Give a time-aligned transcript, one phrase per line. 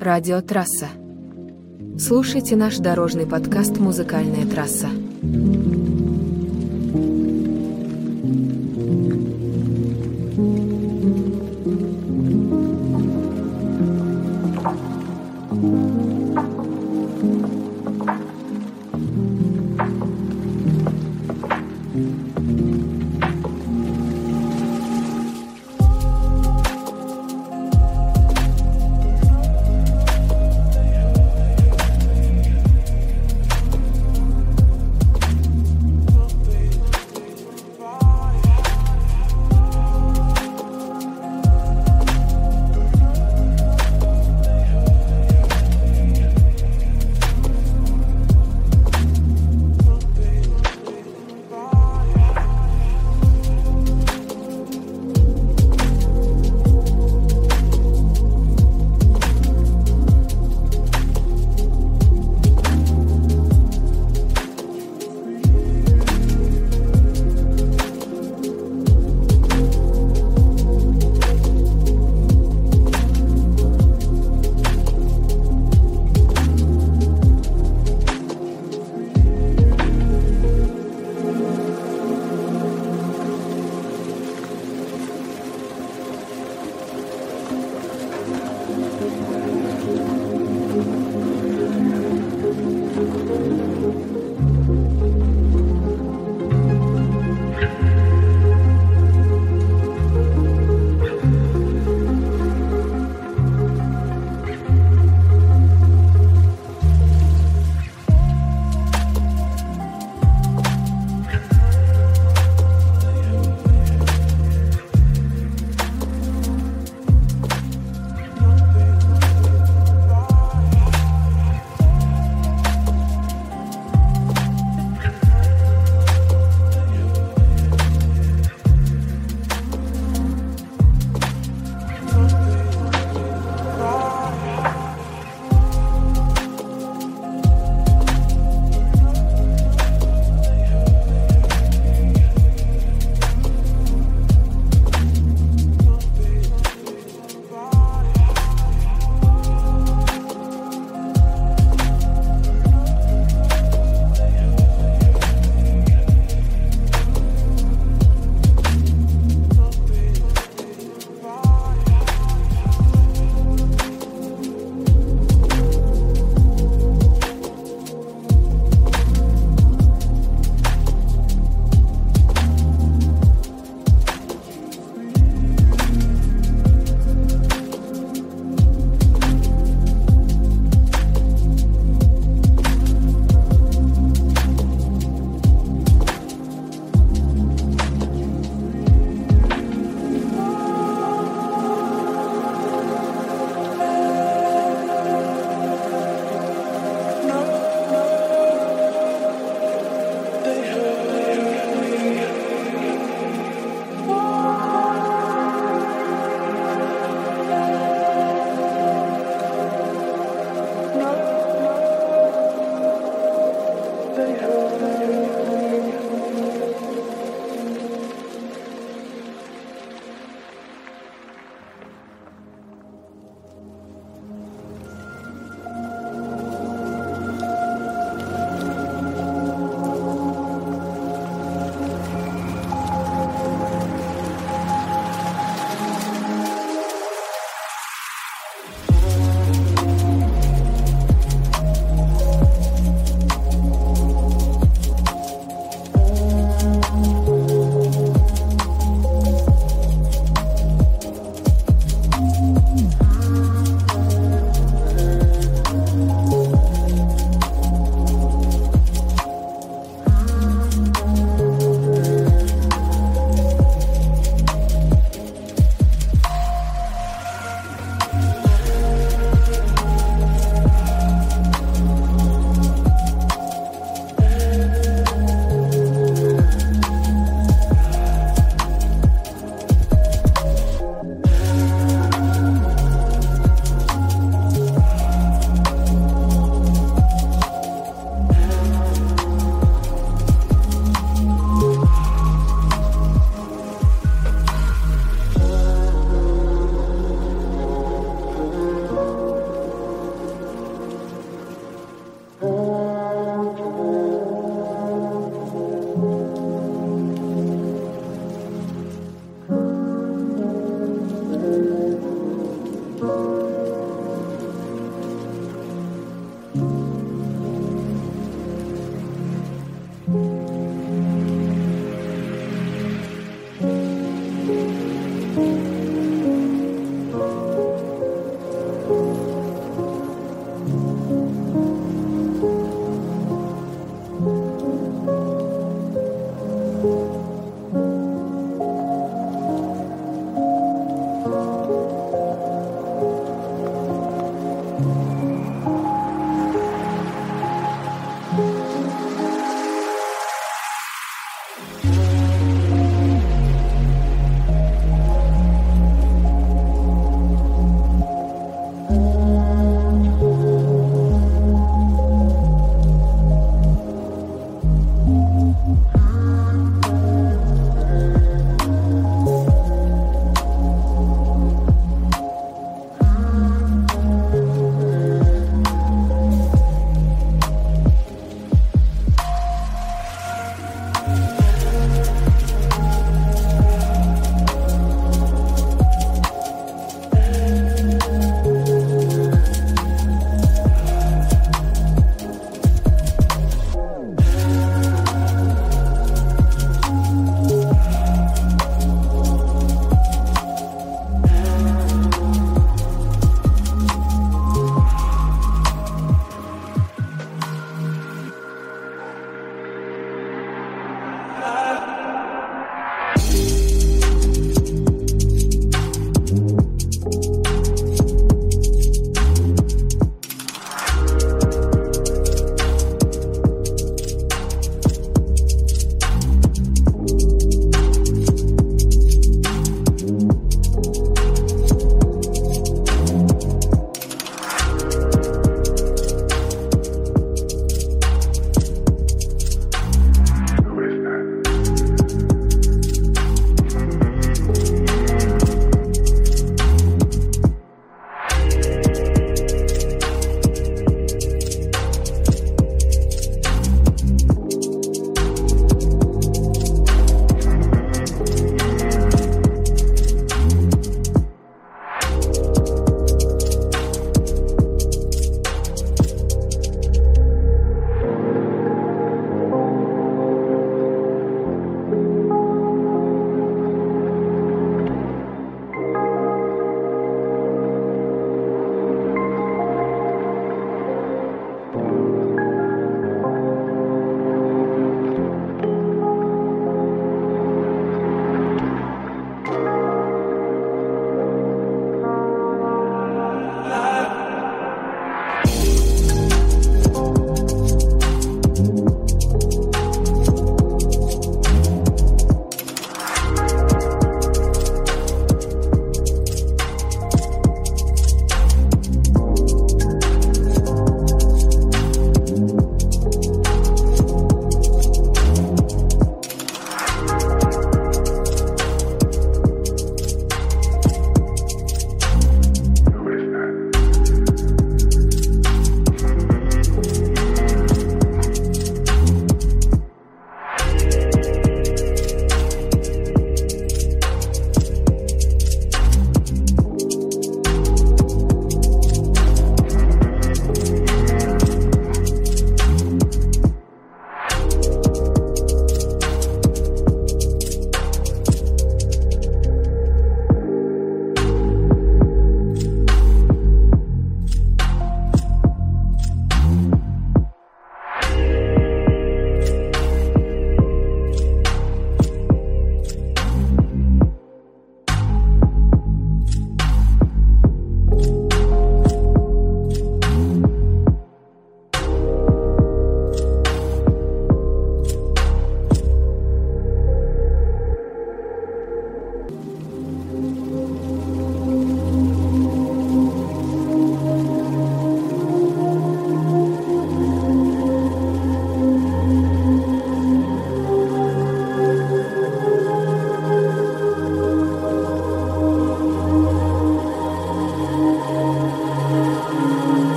[0.00, 0.88] Радио «Трасса».
[1.98, 4.88] Слушайте наш дорожный подкаст «Музыкальная трасса».